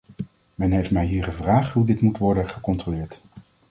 Men 0.55 0.71
heeft 0.71 0.91
mij 0.91 1.05
hier 1.05 1.23
gevraagd 1.23 1.73
hoe 1.73 1.85
dit 1.85 2.01
moet 2.01 2.17
worden 2.17 2.49
gecontroleerd. 2.49 3.21